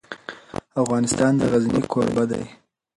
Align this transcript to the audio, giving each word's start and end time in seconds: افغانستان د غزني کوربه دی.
افغانستان 0.81 1.31
د 1.37 1.41
غزني 1.51 1.81
کوربه 1.91 2.23
دی. 2.31 2.43